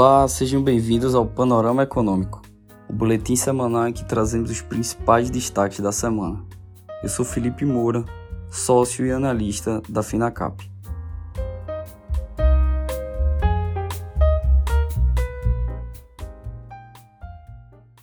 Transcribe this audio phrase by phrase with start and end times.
[0.00, 2.40] Olá, sejam bem-vindos ao Panorama Econômico,
[2.88, 6.40] o boletim semanal em que trazemos os principais destaques da semana.
[7.02, 8.04] Eu sou Felipe Moura,
[8.48, 10.70] sócio e analista da Finacap.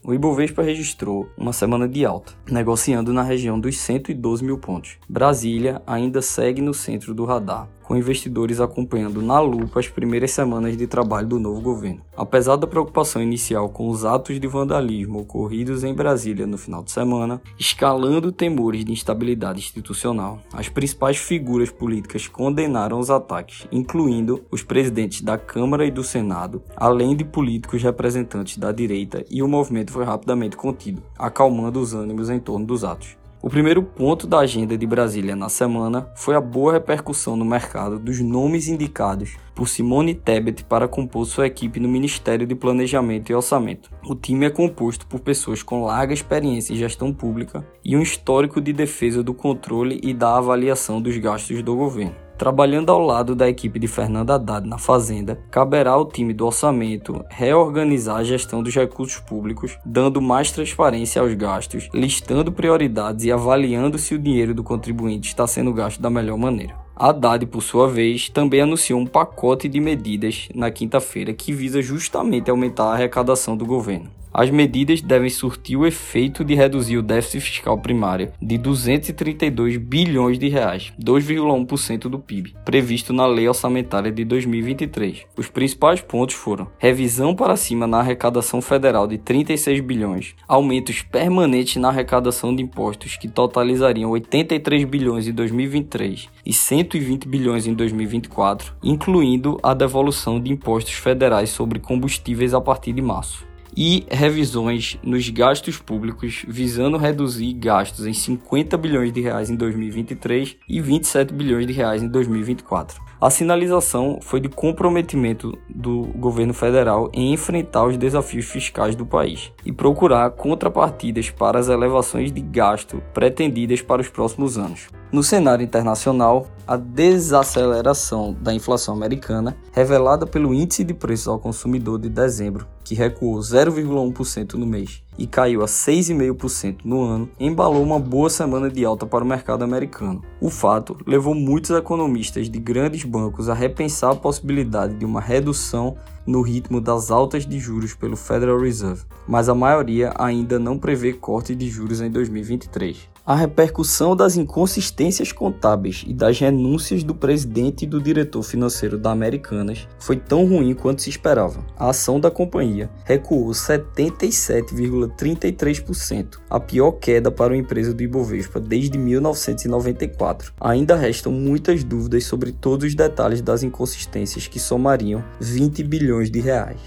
[0.03, 4.97] O Ibovespa registrou uma semana de alta, negociando na região dos 112 mil pontos.
[5.07, 10.75] Brasília ainda segue no centro do radar, com investidores acompanhando na lupa as primeiras semanas
[10.75, 12.01] de trabalho do novo governo.
[12.17, 16.91] Apesar da preocupação inicial com os atos de vandalismo ocorridos em Brasília no final de
[16.91, 24.63] semana, escalando temores de instabilidade institucional, as principais figuras políticas condenaram os ataques, incluindo os
[24.63, 29.91] presidentes da Câmara e do Senado, além de políticos representantes da direita, e o movimento
[29.91, 33.24] foi rapidamente contido, acalmando os ânimos em torno dos atos.
[33.45, 37.99] O primeiro ponto da agenda de Brasília na semana foi a boa repercussão no mercado
[37.99, 43.35] dos nomes indicados por Simone Tebet para compor sua equipe no Ministério de Planejamento e
[43.35, 43.91] Orçamento.
[44.03, 48.59] O time é composto por pessoas com larga experiência em gestão pública e um histórico
[48.59, 52.24] de defesa do controle e da avaliação dos gastos do governo.
[52.37, 57.23] Trabalhando ao lado da equipe de Fernando Haddad na Fazenda, caberá ao time do orçamento
[57.29, 63.97] reorganizar a gestão dos recursos públicos, dando mais transparência aos gastos, listando prioridades e avaliando
[63.97, 66.75] se o dinheiro do contribuinte está sendo gasto da melhor maneira.
[66.93, 72.51] Haddad, por sua vez, também anunciou um pacote de medidas na quinta-feira que visa justamente
[72.51, 74.09] aumentar a arrecadação do governo.
[74.37, 80.37] As medidas devem surtir o efeito de reduzir o déficit fiscal primário de 232 bilhões
[80.37, 85.25] de reais, 2,1% do PIB, previsto na Lei Orçamentária de 2023.
[85.37, 91.77] Os principais pontos foram: revisão para cima na arrecadação federal de 36 bilhões, aumentos permanentes
[91.77, 98.73] na arrecadação de impostos que totalizariam 83 bilhões em 2023 e 120 bilhões em 2024,
[98.83, 105.29] incluindo a devolução de impostos federais sobre combustíveis a partir de março e revisões nos
[105.29, 111.67] gastos públicos visando reduzir gastos em 50 bilhões de reais em 2023 e 27 bilhões
[111.67, 113.03] de reais em 2024.
[113.19, 119.51] A sinalização foi de comprometimento do governo federal em enfrentar os desafios fiscais do país
[119.65, 124.89] e procurar contrapartidas para as elevações de gasto pretendidas para os próximos anos.
[125.11, 131.99] No cenário internacional, a desaceleração da inflação americana, revelada pelo Índice de Preços ao Consumidor
[131.99, 137.99] de dezembro, que recuou 0,1% no mês e caiu a 6,5% no ano, embalou uma
[137.99, 140.23] boa semana de alta para o mercado americano.
[140.41, 145.95] O fato levou muitos economistas de grandes bancos a repensar a possibilidade de uma redução
[146.25, 151.13] no ritmo das altas de juros pelo Federal Reserve, mas a maioria ainda não prevê
[151.13, 153.14] corte de juros em 2023.
[153.27, 159.09] A repercussão das inconsistências contábeis e das renúncias do presidente e do diretor financeiro da
[159.09, 161.65] Americanas foi tão ruim quanto se esperava.
[161.75, 168.95] A ação da companhia recuou 77,33%, a pior queda para uma empresa do Ibovespa desde
[168.95, 170.53] 1994.
[170.61, 176.39] Ainda restam muitas dúvidas sobre todos os detalhes das inconsistências que somariam 20 bilhões de
[176.39, 176.79] reais.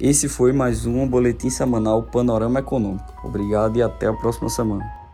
[0.00, 3.14] Esse foi mais um boletim semanal Panorama Econômico.
[3.22, 5.05] Obrigado e até a próxima semana.